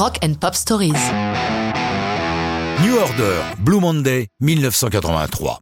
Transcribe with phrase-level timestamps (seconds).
[0.00, 0.94] Rock and Pop Stories.
[2.82, 5.60] New Order, Blue Monday, 1983.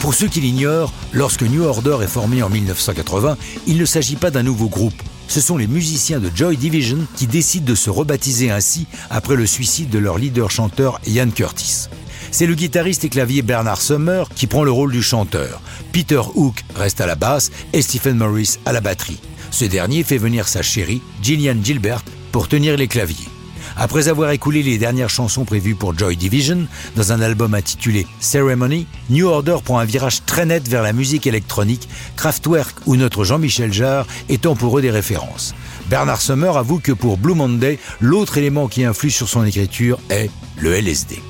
[0.00, 3.36] Pour ceux qui l'ignorent, lorsque New Order est formé en 1980,
[3.66, 4.94] il ne s'agit pas d'un nouveau groupe.
[5.28, 9.44] Ce sont les musiciens de Joy Division qui décident de se rebaptiser ainsi après le
[9.44, 11.88] suicide de leur leader-chanteur Ian Curtis.
[12.30, 15.60] C'est le guitariste et clavier Bernard Summer qui prend le rôle du chanteur.
[15.92, 19.20] Peter Hook reste à la basse et Stephen Morris à la batterie.
[19.50, 22.02] Ce dernier fait venir sa chérie, Gillian Gilbert,
[22.32, 23.28] pour tenir les claviers.
[23.76, 26.66] Après avoir écoulé les dernières chansons prévues pour Joy Division
[26.96, 31.26] dans un album intitulé Ceremony, New Order prend un virage très net vers la musique
[31.26, 35.54] électronique, Kraftwerk ou notre Jean-Michel Jarre étant pour eux des références.
[35.88, 40.30] Bernard Summer avoue que pour Blue Monday, l'autre élément qui influe sur son écriture est
[40.56, 41.20] le LSD.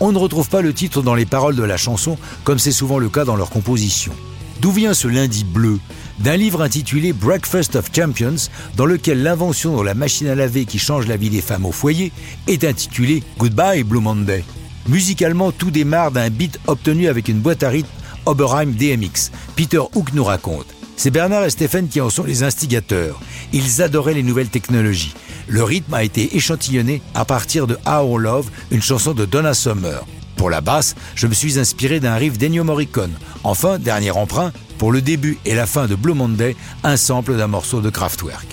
[0.00, 2.98] On ne retrouve pas le titre dans les paroles de la chanson comme c'est souvent
[2.98, 4.12] le cas dans leur composition.
[4.60, 5.78] D'où vient ce lundi bleu
[6.18, 10.78] D'un livre intitulé Breakfast of Champions, dans lequel l'invention de la machine à laver qui
[10.78, 12.12] change la vie des femmes au foyer
[12.46, 14.44] est intitulée Goodbye Blue Monday.
[14.86, 17.88] Musicalement, tout démarre d'un beat obtenu avec une boîte à rythme
[18.26, 19.30] Oberheim DMX.
[19.56, 20.66] Peter Hook nous raconte.
[20.94, 23.18] C'est Bernard et Stephen qui en sont les instigateurs.
[23.54, 25.14] Ils adoraient les nouvelles technologies.
[25.48, 30.04] Le rythme a été échantillonné à partir de Our Love, une chanson de Donna Summer.
[30.40, 33.12] Pour la basse, je me suis inspiré d'un riff d'Ennio Morricone.
[33.44, 37.46] Enfin, dernier emprunt, pour le début et la fin de Blue Monday, un sample d'un
[37.46, 38.46] morceau de Kraftwerk.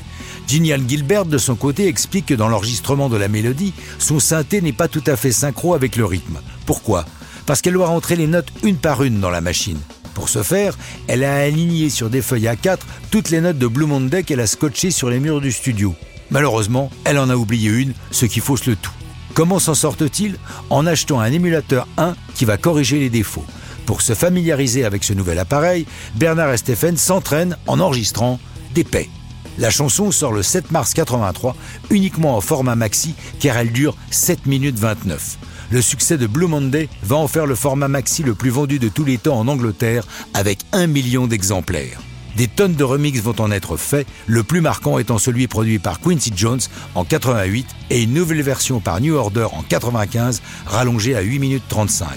[0.50, 4.74] Ginian Gilbert, de son côté, explique que dans l'enregistrement de la mélodie, son synthé n'est
[4.74, 6.42] pas tout à fait synchro avec le rythme.
[6.66, 7.06] Pourquoi?
[7.46, 9.80] Parce qu'elle doit rentrer les notes une par une dans la machine.
[10.14, 12.80] Pour ce faire, elle a aligné sur des feuilles A4
[13.12, 15.96] toutes les notes de Blue Monday qu'elle a scotchées sur les murs du studio.
[16.32, 18.92] Malheureusement, elle en a oublié une, ce qui fausse le tout.
[19.34, 20.38] Comment s'en sortent-ils
[20.70, 23.46] En achetant un émulateur 1 qui va corriger les défauts.
[23.86, 28.40] Pour se familiariser avec ce nouvel appareil, Bernard et Stéphane s'entraînent en enregistrant
[28.74, 29.10] des paix.
[29.58, 31.56] La chanson sort le 7 mars 83
[31.90, 35.38] uniquement en format maxi car elle dure 7 minutes 29.
[35.72, 38.88] Le succès de Blue Monday va en faire le format maxi le plus vendu de
[38.88, 42.00] tous les temps en Angleterre avec 1 million d'exemplaires.
[42.38, 46.00] Des tonnes de remixes vont en être faits, le plus marquant étant celui produit par
[46.00, 46.60] Quincy Jones
[46.94, 51.64] en 88 et une nouvelle version par New Order en 95, rallongée à 8 minutes
[51.68, 52.08] 35.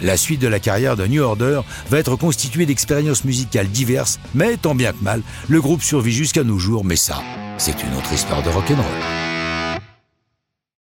[0.00, 4.56] La suite de la carrière de New Order va être constituée d'expériences musicales diverses, mais
[4.56, 7.22] tant bien que mal, le groupe survit jusqu'à nos jours, mais ça,
[7.56, 9.29] c'est une autre histoire de rock'n'roll.